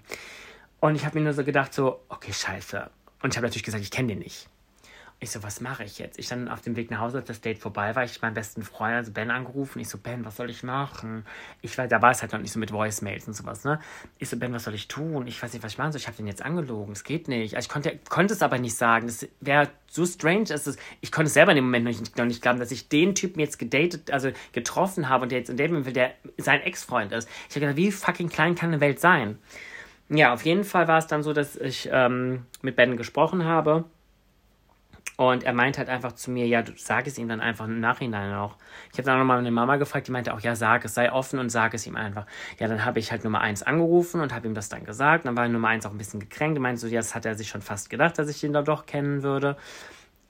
[0.78, 2.90] Und ich habe mir nur so gedacht, so, okay, scheiße.
[3.22, 4.48] Und ich habe natürlich gesagt, ich kenne den nicht.
[5.22, 6.18] Ich so, was mache ich jetzt?
[6.18, 8.64] Ich dann auf dem Weg nach Hause, als das Date vorbei war, ich meinen besten
[8.64, 9.78] Freund, also Ben, angerufen.
[9.78, 11.24] Ich so, Ben, was soll ich machen?
[11.60, 13.78] Ich weiß, da war es halt noch nicht so mit Voicemails und sowas, ne?
[14.18, 15.28] Ich so, Ben, was soll ich tun?
[15.28, 16.00] Ich weiß nicht, was ich machen soll.
[16.00, 16.92] Ich habe den jetzt angelogen.
[16.92, 17.54] Es geht nicht.
[17.54, 19.06] Also ich konnte, konnte es aber nicht sagen.
[19.06, 20.52] Das wäre so strange.
[20.52, 22.88] Ist ich konnte es selber in dem Moment noch nicht, noch nicht glauben, dass ich
[22.88, 26.62] den Typen jetzt gedatet, also getroffen habe und der jetzt in dem Fall der sein
[26.62, 27.28] Ex-Freund ist.
[27.48, 29.38] Ich habe gedacht, wie fucking klein kann eine Welt sein?
[30.08, 33.84] Ja, auf jeden Fall war es dann so, dass ich ähm, mit Ben gesprochen habe
[35.30, 37.78] und er meint halt einfach zu mir, ja, du sag es ihm dann einfach im
[37.80, 38.56] Nachhinein auch.
[38.90, 41.38] Ich habe dann nochmal meine Mama gefragt, die meinte auch, ja, sag es, sei offen
[41.38, 42.26] und sag es ihm einfach.
[42.58, 45.24] Ja, dann habe ich halt Nummer eins angerufen und habe ihm das dann gesagt.
[45.24, 46.58] Dann war Nummer eins auch ein bisschen gekränkt.
[46.58, 48.62] Er meinte so, ja, das hat er sich schon fast gedacht, dass ich ihn da
[48.62, 49.56] doch kennen würde.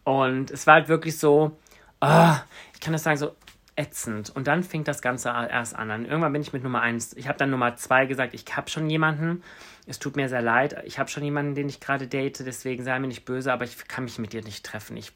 [0.04, 1.56] Und es war halt wirklich so,
[2.00, 2.34] oh,
[2.74, 3.34] ich kann das sagen, so
[3.76, 4.30] ätzend.
[4.30, 5.88] Und dann fing das Ganze erst an.
[5.88, 8.68] Dann irgendwann bin ich mit Nummer eins, ich habe dann Nummer zwei gesagt, ich habe
[8.68, 9.42] schon jemanden
[9.86, 12.98] es tut mir sehr leid, ich habe schon jemanden, den ich gerade date, deswegen sei
[12.98, 14.96] mir nicht böse, aber ich kann mich mit dir nicht treffen.
[14.96, 15.12] Ich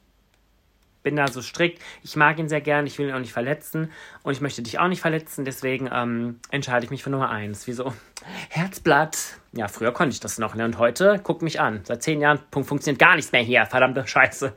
[1.06, 1.80] bin da so strikt.
[2.02, 3.92] Ich mag ihn sehr gern, ich will ihn auch nicht verletzen
[4.24, 7.68] und ich möchte dich auch nicht verletzen, deswegen ähm, entscheide ich mich für Nummer eins.
[7.68, 7.94] Wieso?
[8.48, 9.38] Herzblatt.
[9.52, 10.64] Ja, früher konnte ich das noch, ne?
[10.64, 11.82] Und heute, guck mich an.
[11.84, 13.66] Seit zehn Jahren funktioniert gar nichts mehr hier.
[13.66, 14.52] Verdammte Scheiße.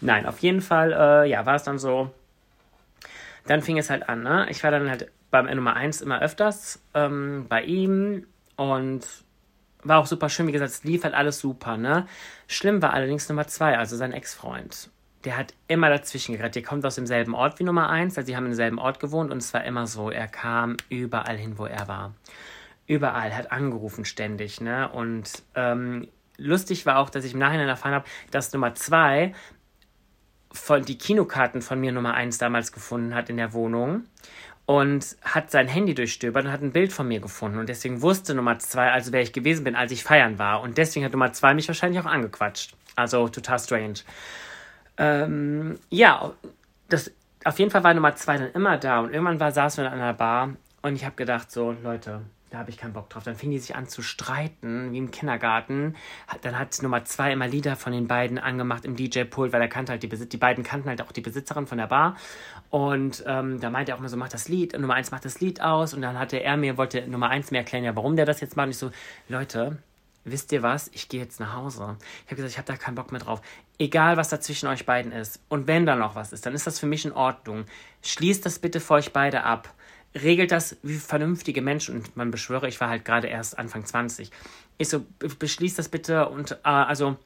[0.00, 2.14] Nein, auf jeden Fall, äh, ja, war es dann so.
[3.46, 4.46] Dann fing es halt an, ne?
[4.48, 9.04] Ich war dann halt beim Nummer eins immer öfters ähm, bei ihm und
[9.82, 12.06] war auch super schön, wie gesagt, es lief halt alles super, ne?
[12.46, 14.90] Schlimm war allerdings Nummer zwei, also sein Ex-Freund.
[15.24, 16.54] Der hat immer dazwischen geredet.
[16.54, 19.30] Der kommt aus demselben Ort wie Nummer eins, also sie haben im selben Ort gewohnt
[19.30, 22.14] und es war immer so, er kam überall hin, wo er war.
[22.86, 24.88] überall, hat angerufen ständig, ne?
[24.90, 29.32] Und ähm, lustig war auch, dass ich im Nachhinein erfahren habe, dass Nummer zwei
[30.52, 34.06] von die Kinokarten von mir Nummer eins damals gefunden hat in der Wohnung
[34.70, 37.58] und hat sein Handy durchstöbert und hat ein Bild von mir gefunden.
[37.58, 40.60] Und deswegen wusste Nummer zwei, also wer ich gewesen bin, als ich feiern war.
[40.60, 42.76] Und deswegen hat Nummer zwei mich wahrscheinlich auch angequatscht.
[42.94, 43.94] Also total strange.
[44.96, 46.34] Ähm, ja,
[46.88, 47.10] das,
[47.42, 49.00] auf jeden Fall war Nummer zwei dann immer da.
[49.00, 50.50] Und irgendwann war, saßen wir in einer Bar
[50.82, 53.22] und ich habe gedacht, so, Leute, da habe ich keinen Bock drauf.
[53.22, 55.94] Dann fingen die sich an zu streiten, wie im Kindergarten.
[56.42, 59.92] Dann hat Nummer zwei immer Lieder von den beiden angemacht im DJ-Pult, weil er kannte
[59.92, 62.16] halt die die beiden kannten halt auch die Besitzerin von der Bar.
[62.68, 65.40] Und ähm, da meinte er auch immer so, mach das Lied, Nummer eins macht das
[65.40, 65.94] Lied aus.
[65.94, 68.56] Und dann hatte er mir, wollte Nummer eins mir erklären, ja, warum der das jetzt
[68.56, 68.66] macht.
[68.66, 68.90] Und ich so,
[69.28, 69.78] Leute,
[70.24, 70.90] wisst ihr was?
[70.92, 71.98] Ich gehe jetzt nach Hause.
[72.24, 73.40] Ich habe gesagt, ich habe da keinen Bock mehr drauf.
[73.78, 75.40] Egal, was da zwischen euch beiden ist.
[75.48, 77.66] Und wenn da noch was ist, dann ist das für mich in Ordnung.
[78.02, 79.72] Schließt das bitte für euch beide ab
[80.14, 81.96] regelt das wie vernünftige Menschen.
[81.96, 84.30] Und man beschwöre, ich war halt gerade erst Anfang 20.
[84.78, 85.04] Ich so,
[85.38, 87.16] beschließt das bitte und äh, also.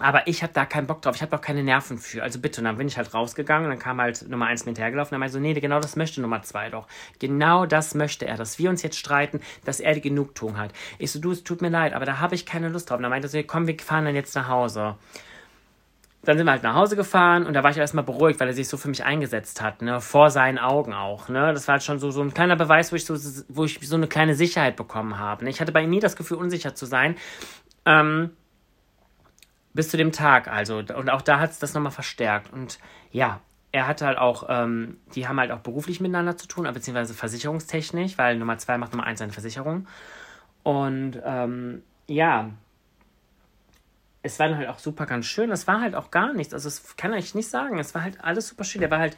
[0.00, 2.22] Aber ich habe da keinen Bock drauf, ich habe auch keine Nerven für.
[2.22, 4.78] Also bitte, und dann bin ich halt rausgegangen und dann kam halt Nummer 1 mit
[4.78, 5.10] hergelaufen.
[5.10, 6.86] Dann meinte so, nee, genau das möchte Nummer 2 doch.
[7.18, 10.70] Genau das möchte er, dass wir uns jetzt streiten, dass er die Genugtuung hat.
[10.98, 12.98] Ich so, du, es tut mir leid, aber da habe ich keine Lust drauf.
[12.98, 14.94] Und dann meinte er so, komm, wir fahren dann jetzt nach Hause
[16.28, 18.52] dann sind wir halt nach Hause gefahren und da war ich erstmal beruhigt, weil er
[18.52, 21.54] sich so für mich eingesetzt hat, ne, vor seinen Augen auch, ne.
[21.54, 23.16] Das war halt schon so, so ein kleiner Beweis, wo ich so,
[23.48, 25.44] wo ich so eine kleine Sicherheit bekommen habe.
[25.44, 25.50] Ne?
[25.50, 27.16] Ich hatte bei ihm nie das Gefühl, unsicher zu sein.
[27.86, 28.36] Ähm,
[29.72, 30.76] bis zu dem Tag, also.
[30.76, 32.52] Und auch da hat es das nochmal verstärkt.
[32.52, 32.78] Und
[33.10, 33.40] ja,
[33.72, 38.18] er hatte halt auch, ähm, die haben halt auch beruflich miteinander zu tun, beziehungsweise versicherungstechnisch,
[38.18, 39.86] weil Nummer zwei macht Nummer eins eine Versicherung.
[40.62, 42.50] Und ähm, ja,
[44.22, 45.50] es war dann halt auch super ganz schön.
[45.50, 46.52] Es war halt auch gar nichts.
[46.52, 47.78] Also, das kann ich nicht sagen.
[47.78, 48.80] Es war halt alles super schön.
[48.80, 49.16] Der war halt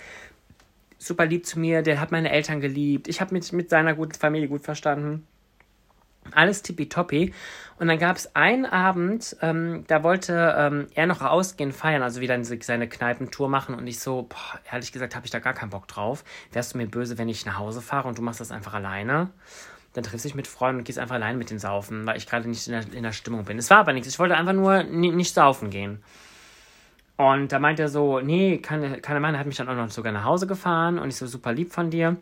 [0.98, 1.82] super lieb zu mir.
[1.82, 3.08] Der hat meine Eltern geliebt.
[3.08, 5.26] Ich habe mich mit seiner guten Familie gut verstanden.
[6.32, 7.32] Alles tippitoppi.
[7.78, 12.20] Und dann gab es einen Abend, ähm, da wollte ähm, er noch ausgehen, feiern, also
[12.20, 13.74] wieder seine Kneipentour machen.
[13.74, 16.22] Und ich so, boah, ehrlich gesagt, habe ich da gar keinen Bock drauf.
[16.52, 19.30] Wärst du mir böse, wenn ich nach Hause fahre und du machst das einfach alleine?
[19.92, 22.26] Dann triffst du dich mit Freunden und gehst einfach allein mit den saufen, weil ich
[22.26, 23.58] gerade nicht in der, in der Stimmung bin.
[23.58, 24.08] Es war aber nichts.
[24.08, 26.02] Ich wollte einfach nur nicht saufen gehen.
[27.16, 30.10] Und da meint er so, nee, keine, keine Mann, hat mich dann auch noch sogar
[30.10, 32.16] nach Hause gefahren und ich so, super lieb von dir.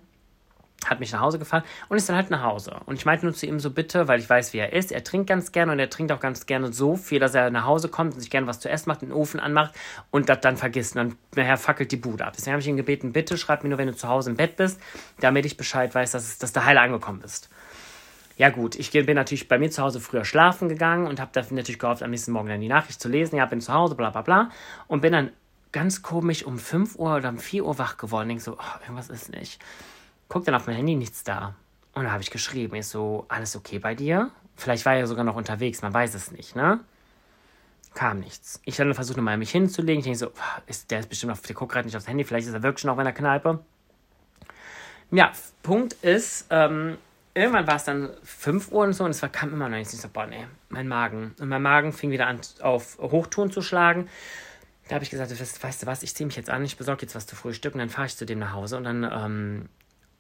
[0.87, 2.76] Hat mich nach Hause gefahren und ist dann halt nach Hause.
[2.87, 4.90] Und ich meinte nur zu ihm so, bitte, weil ich weiß, wie er ist.
[4.90, 7.64] Er trinkt ganz gerne und er trinkt auch ganz gerne so viel, dass er nach
[7.64, 9.72] Hause kommt und sich gerne was zu essen macht, den Ofen anmacht
[10.11, 10.96] und das dann vergisst.
[10.96, 12.33] Und dann nachher fackelt die Bude ab.
[12.37, 14.57] Deswegen habe ich ihn gebeten, bitte schreib mir nur, wenn du zu Hause im Bett
[14.57, 14.81] bist,
[15.20, 17.50] damit ich Bescheid weiß, dass, dass du heile angekommen bist.
[18.38, 21.57] Ja gut, ich bin natürlich bei mir zu Hause früher schlafen gegangen und habe dafür
[21.57, 23.35] natürlich gehofft, am nächsten Morgen dann die Nachricht zu lesen.
[23.35, 24.51] Ja, bin zu Hause, bla bla bla.
[24.87, 25.31] Und bin dann
[25.72, 28.29] ganz komisch um 5 Uhr oder um 4 Uhr wach geworden.
[28.29, 29.61] Denk so, oh, irgendwas ist nicht.
[30.29, 31.57] Guck dann auf mein Handy, nichts da.
[31.94, 34.31] Und dann habe ich geschrieben, ist so, alles okay bei dir?
[34.55, 36.79] Vielleicht war er sogar noch unterwegs, man weiß es nicht, ne?
[37.94, 38.61] Kam nichts.
[38.64, 39.98] Ich dann versucht nochmal mich hinzulegen.
[39.98, 40.31] Ich denke so,
[40.66, 42.85] ist, der ist bestimmt auf, der guckt gerade nicht aufs Handy, vielleicht ist er wirklich
[42.85, 43.64] noch in der Kneipe.
[45.11, 46.98] Ja, Punkt ist, ähm,
[47.38, 49.94] irgendwann war es dann 5 Uhr und so und es war, kam immer noch nichts.
[49.94, 51.35] Ich so, boah, nee, mein Magen.
[51.38, 54.09] Und mein Magen fing wieder an, auf Hochtouren zu schlagen.
[54.88, 57.14] Da habe ich gesagt, weißt, du was, ich ziehe mich jetzt an, ich besorge jetzt
[57.14, 59.68] was zu Frühstück und dann fahre ich zu dem nach Hause und dann ähm,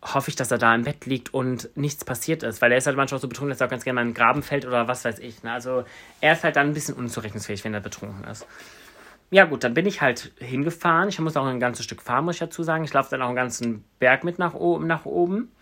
[0.02, 2.86] hoffe ich, dass er da im Bett liegt und nichts passiert ist, weil er ist
[2.86, 4.66] halt manchmal auch so betrunken, dass er auch ganz gerne mal in den Graben fällt
[4.66, 5.42] oder was weiß ich.
[5.42, 5.52] Ne?
[5.52, 5.84] Also
[6.20, 8.46] er ist halt dann ein bisschen unzurechnungsfähig, wenn er betrunken ist.
[9.30, 11.08] Ja gut, dann bin ich halt hingefahren.
[11.08, 12.84] Ich muss auch ein ganzes Stück fahren, muss ich dazu sagen.
[12.84, 15.52] Ich laufe dann auch einen ganzen Berg mit nach, nach oben.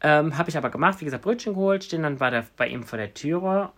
[0.00, 2.82] Ähm, habe ich aber gemacht, wie gesagt, Brötchen geholt, stehen dann bei, der, bei ihm
[2.82, 3.72] vor der Türe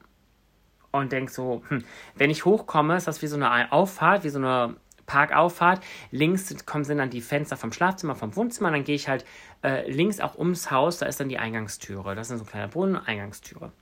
[0.91, 1.85] und denk so, hm,
[2.17, 4.77] wenn ich hochkomme, ist das wie so eine Auffahrt, wie so eine
[5.07, 5.83] Parkauffahrt.
[6.13, 8.71] Links kommen sind dann die Fenster vom Schlafzimmer, vom Wohnzimmer.
[8.71, 9.25] Dann gehe ich halt
[9.65, 12.15] äh, links auch ums Haus, da ist dann die Eingangstüre.
[12.15, 13.73] Das ist so ein kleiner Brunnen, Eingangstüre.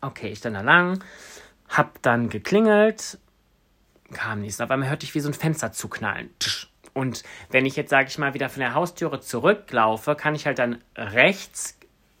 [0.00, 1.04] Okay, ich dann da lang,
[1.68, 3.18] hab dann geklingelt,
[4.12, 4.60] kam nichts.
[4.60, 6.30] Auf einmal hörte ich wie so ein Fenster zuknallen.
[6.40, 6.71] Tsch.
[6.94, 10.58] Und wenn ich jetzt, sage ich mal, wieder von der Haustüre zurücklaufe, kann ich halt
[10.58, 11.78] dann rechts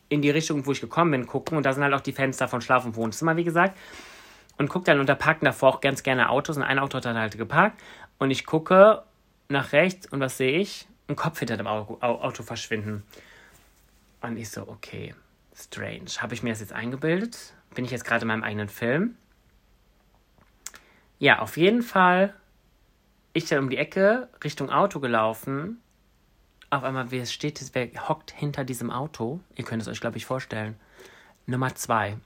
[0.08, 1.56] in die Richtung, wo ich gekommen bin, gucken.
[1.56, 3.78] Und da sind halt auch die Fenster von Schlaf- und Wohnzimmer, wie gesagt.
[4.58, 6.56] Und gucke dann, und da parken davor auch ganz gerne Autos.
[6.56, 7.80] Und ein Auto hat dann halt geparkt.
[8.18, 9.02] Und ich gucke
[9.48, 10.86] nach rechts und was sehe ich?
[11.08, 13.02] Ein Kopf hinter dem Auto verschwinden.
[14.20, 15.14] Und ich so, okay,
[15.54, 16.10] strange.
[16.18, 17.54] Habe ich mir das jetzt eingebildet?
[17.74, 19.16] Bin ich jetzt gerade in meinem eigenen Film?
[21.18, 22.34] Ja, auf jeden Fall
[23.32, 25.80] ich dann um die Ecke Richtung Auto gelaufen.
[26.70, 29.40] Auf einmal, wer steht, wer hockt hinter diesem Auto?
[29.56, 30.76] Ihr könnt es euch, glaube ich, vorstellen.
[31.46, 32.16] Nummer zwei.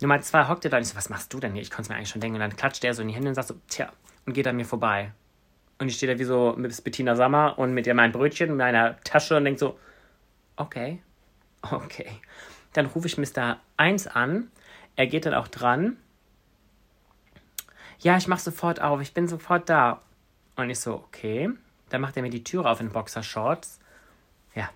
[0.00, 1.62] Nummer zwei hockt er da und ich so, was machst du denn hier?
[1.62, 2.36] Ich konnte es mir eigentlich schon denken.
[2.36, 3.92] Und dann klatscht er so in die Hände und sagt so, tja,
[4.26, 5.12] und geht an mir vorbei.
[5.78, 8.56] Und ich stehe da wie so mit Bettina Sommer und mit ihr mein Brötchen in
[8.56, 9.78] meiner Tasche und denke so,
[10.56, 11.02] okay,
[11.62, 12.08] okay.
[12.72, 13.58] Dann rufe ich Mr.
[13.76, 14.50] 1 an.
[14.96, 15.96] Er geht dann auch dran.
[17.98, 19.00] Ja, ich mache sofort auf.
[19.00, 20.02] Ich bin sofort da.
[20.56, 21.50] Und ich so, okay.
[21.88, 23.78] Dann macht er mir die Tür auf in Boxershorts.
[24.54, 24.70] Ja,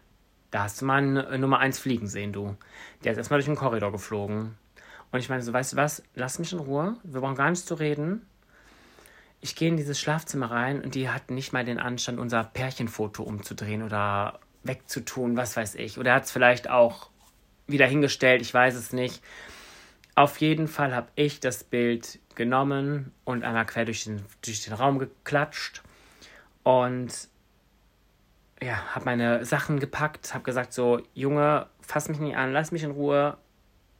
[0.50, 2.56] da hast du mal eine Nummer 1 fliegen sehen, du.
[3.04, 4.56] Der ist erstmal durch den Korridor geflogen.
[5.12, 6.02] Und ich meine so, weißt du was?
[6.14, 6.96] Lass mich in Ruhe.
[7.04, 8.26] Wir brauchen gar nichts zu reden.
[9.40, 13.22] Ich gehe in dieses Schlafzimmer rein und die hat nicht mal den Anstand, unser Pärchenfoto
[13.22, 15.98] umzudrehen oder wegzutun, was weiß ich.
[15.98, 17.10] Oder er hat es vielleicht auch
[17.66, 19.22] wieder hingestellt, ich weiß es nicht.
[20.14, 24.74] Auf jeden Fall habe ich das Bild genommen und einmal quer durch den, durch den
[24.74, 25.82] Raum geklatscht
[26.62, 27.28] und
[28.62, 32.82] ja, habe meine Sachen gepackt, habe gesagt so, Junge, fass mich nicht an, lass mich
[32.82, 33.36] in Ruhe,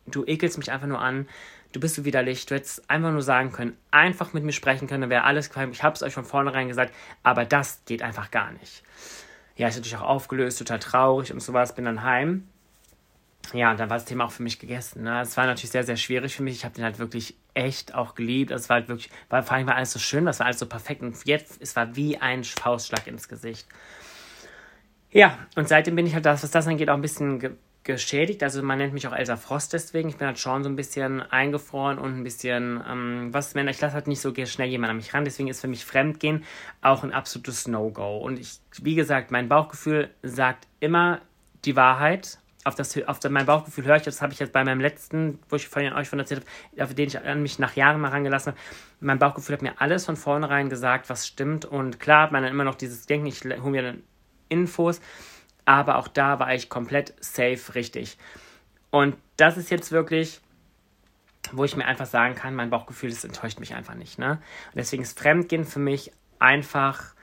[0.06, 1.28] du ekelst mich einfach nur an,
[1.72, 5.02] du bist so widerlich, du hättest einfach nur sagen können, einfach mit mir sprechen können,
[5.02, 5.72] dann wäre alles geheim.
[5.72, 8.82] Ich habe es euch von vornherein gesagt, aber das geht einfach gar nicht.
[9.56, 12.48] Ja, ich hatte mich auch aufgelöst, total traurig und sowas, bin dann heim.
[13.52, 15.02] Ja, und dann war das Thema auch für mich gegessen.
[15.04, 15.20] Ne?
[15.20, 16.56] Es war natürlich sehr, sehr schwierig für mich.
[16.56, 18.50] Ich habe den halt wirklich echt auch geliebt.
[18.50, 20.66] Es war halt wirklich, war, vor allem war alles so schön, das war alles so
[20.66, 21.02] perfekt.
[21.02, 23.66] Und jetzt, es war wie ein Faustschlag ins Gesicht.
[25.10, 27.56] Ja, und seitdem bin ich halt das, was das angeht, auch ein bisschen
[27.86, 28.42] geschädigt.
[28.42, 30.10] Also man nennt mich auch Elsa Frost deswegen.
[30.10, 33.80] Ich bin halt schon so ein bisschen eingefroren und ein bisschen, ähm, was Männer, ich
[33.80, 35.24] lasse halt nicht so schnell jemand an mich ran.
[35.24, 36.44] Deswegen ist für mich Fremdgehen
[36.82, 38.18] auch ein absolutes No-Go.
[38.18, 41.20] Und ich, wie gesagt, mein Bauchgefühl sagt immer
[41.64, 42.38] die Wahrheit.
[42.66, 45.56] Auf, das, auf mein Bauchgefühl höre ich, das habe ich jetzt bei meinem letzten, wo
[45.56, 48.52] ich vorhin euch von erzählt habe, auf den ich an mich nach Jahren mal rangelassen
[48.52, 48.62] habe.
[49.00, 51.64] Mein Bauchgefühl hat mir alles von vornherein gesagt, was stimmt.
[51.64, 54.02] Und klar hat man dann immer noch dieses Denken, ich hole mir dann
[54.48, 55.00] Infos
[55.66, 58.16] aber auch da war ich komplett safe richtig.
[58.90, 60.40] Und das ist jetzt wirklich,
[61.52, 64.18] wo ich mir einfach sagen kann, mein Bauchgefühl, das enttäuscht mich einfach nicht.
[64.18, 64.30] Ne?
[64.30, 67.14] Und deswegen ist Fremdgehen für mich einfach,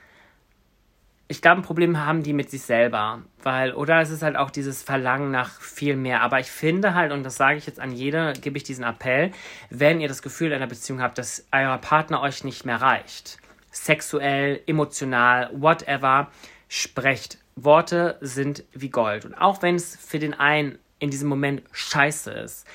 [1.26, 3.22] ich glaube, ein Problem haben die mit sich selber.
[3.42, 6.20] Weil, oder es ist halt auch dieses Verlangen nach viel mehr.
[6.20, 9.32] Aber ich finde halt, und das sage ich jetzt an jede, gebe ich diesen Appell,
[9.70, 13.38] wenn ihr das Gefühl in einer Beziehung habt, dass euer Partner euch nicht mehr reicht,
[13.70, 16.30] sexuell, emotional, whatever,
[16.68, 19.24] sprecht Worte sind wie Gold.
[19.24, 22.66] Und auch wenn es für den einen in diesem Moment scheiße ist,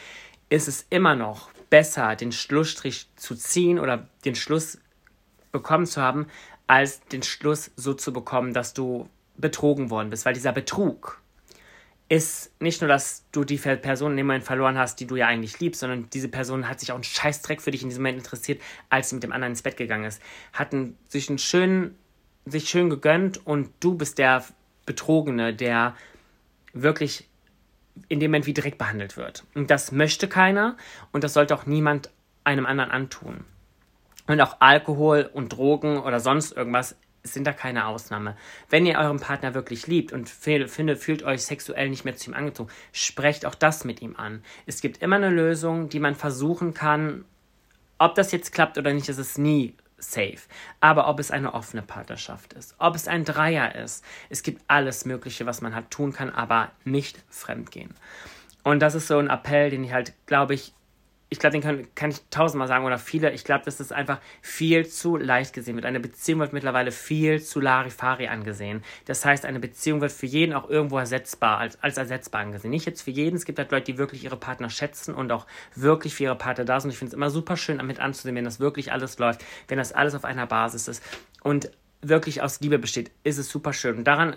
[0.49, 4.79] ist es immer noch besser, den Schlussstrich zu ziehen oder den Schluss
[5.51, 6.27] bekommen zu haben,
[6.69, 10.25] als den Schluss so zu bekommen, dass du betrogen worden bist.
[10.25, 11.19] Weil dieser Betrug
[12.09, 15.25] ist nicht nur, dass du die Person in dem Moment verloren hast, die du ja
[15.25, 18.19] eigentlich liebst, sondern diese Person hat sich auch einen Scheißdreck für dich in diesem Moment
[18.19, 20.21] interessiert, als sie mit dem anderen ins Bett gegangen ist.
[20.53, 21.95] Hatten sich einen schönen,
[22.45, 24.45] sich schön gegönnt und du bist der
[24.85, 25.95] Betrogene, der
[26.73, 27.27] wirklich
[28.09, 29.43] in dem Moment wie direkt behandelt wird.
[29.55, 30.77] Und das möchte keiner
[31.11, 32.11] und das sollte auch niemand
[32.43, 33.43] einem anderen antun.
[34.29, 38.37] Und auch Alkohol und Drogen oder sonst irgendwas sind da keine Ausnahme.
[38.69, 42.35] Wenn ihr euren Partner wirklich liebt und findet, fühlt euch sexuell nicht mehr zu ihm
[42.35, 44.43] angezogen, sprecht auch das mit ihm an.
[44.67, 47.25] Es gibt immer eine Lösung, die man versuchen kann.
[47.97, 50.37] Ob das jetzt klappt oder nicht, ist es nie safe.
[50.79, 55.05] Aber ob es eine offene Partnerschaft ist, ob es ein Dreier ist, es gibt alles
[55.05, 57.95] Mögliche, was man halt tun kann, aber nicht fremdgehen.
[58.63, 60.73] Und das ist so ein Appell, den ich halt, glaube ich,
[61.31, 63.31] ich glaube, den kann, kann ich tausendmal sagen oder viele.
[63.31, 65.85] Ich glaube, das ist einfach viel zu leicht gesehen wird.
[65.85, 68.83] Eine Beziehung wird mittlerweile viel zu Larifari angesehen.
[69.05, 72.71] Das heißt, eine Beziehung wird für jeden auch irgendwo ersetzbar, als, als ersetzbar angesehen.
[72.71, 73.35] Nicht jetzt für jeden.
[73.35, 76.65] Es gibt halt Leute, die wirklich ihre Partner schätzen und auch wirklich für ihre Partner
[76.65, 76.89] da sind.
[76.89, 79.93] Ich finde es immer super schön, damit anzusehen, wenn das wirklich alles läuft, wenn das
[79.93, 81.03] alles auf einer Basis ist
[81.43, 81.69] und
[82.01, 83.97] wirklich aus Liebe besteht, ist es super schön.
[83.97, 84.35] Und daran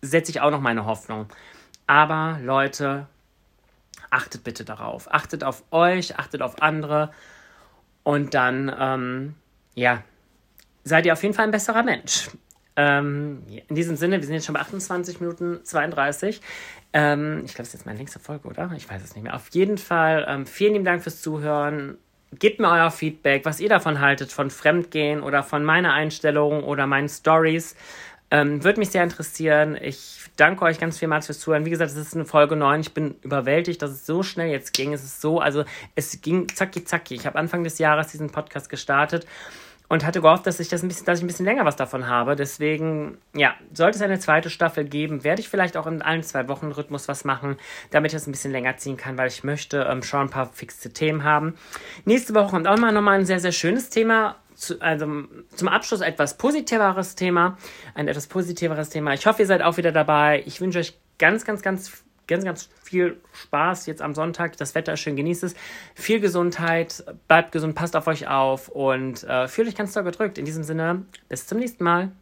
[0.00, 1.26] setze ich auch noch meine Hoffnung.
[1.86, 3.08] Aber Leute,
[4.12, 5.12] achtet bitte darauf.
[5.12, 7.10] Achtet auf euch, achtet auf andere
[8.02, 9.34] und dann, ähm,
[9.74, 10.02] ja,
[10.84, 12.30] seid ihr auf jeden Fall ein besserer Mensch.
[12.74, 16.40] Ähm, in diesem Sinne, wir sind jetzt schon bei 28 Minuten 32.
[16.92, 18.70] Ähm, ich glaube, das ist jetzt meine längste Folge, oder?
[18.76, 19.34] Ich weiß es nicht mehr.
[19.34, 21.98] Auf jeden Fall, ähm, vielen lieben Dank fürs Zuhören.
[22.38, 26.86] Gebt mir euer Feedback, was ihr davon haltet, von Fremdgehen oder von meiner Einstellung oder
[26.86, 27.76] meinen Stories.
[28.32, 29.76] Ähm, Würde mich sehr interessieren.
[29.78, 31.66] Ich danke euch ganz vielmals fürs Zuhören.
[31.66, 32.80] Wie gesagt, es ist eine Folge 9.
[32.80, 34.94] Ich bin überwältigt, dass es so schnell jetzt ging.
[34.94, 35.64] Es ist so, also
[35.96, 37.14] es ging zacki zacki.
[37.14, 39.26] Ich habe Anfang des Jahres diesen Podcast gestartet
[39.88, 42.08] und hatte gehofft, dass ich das ein bisschen, dass ich ein bisschen länger was davon
[42.08, 42.34] habe.
[42.34, 46.48] Deswegen, ja, sollte es eine zweite Staffel geben, werde ich vielleicht auch in allen zwei
[46.48, 47.58] Wochen Rhythmus was machen,
[47.90, 50.46] damit ich das ein bisschen länger ziehen kann, weil ich möchte ähm, schon ein paar
[50.46, 51.52] fixe Themen haben.
[52.06, 56.00] Nächste Woche kommt auch mal nochmal ein sehr, sehr schönes Thema zu, also zum Abschluss
[56.00, 57.58] etwas positiveres Thema,
[57.94, 59.12] ein etwas positiveres Thema.
[59.12, 60.42] Ich hoffe, ihr seid auch wieder dabei.
[60.46, 64.56] Ich wünsche euch ganz, ganz, ganz, ganz, ganz viel Spaß jetzt am Sonntag.
[64.56, 65.54] Das Wetter ist schön, genießt es.
[65.94, 70.38] Viel Gesundheit, bleibt gesund, passt auf euch auf und äh, fühlt euch ganz doll gedrückt.
[70.38, 72.12] In diesem Sinne, bis zum nächsten Mal.